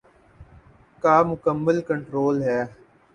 کا 1.03 1.15
مکمل 1.29 1.77
کنٹرول 1.87 2.41
ہے۔ 2.43 2.59